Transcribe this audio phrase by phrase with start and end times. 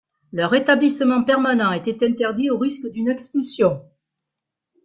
[0.33, 3.83] Leur établissement permanent était interdit, au risque d'une expulsion.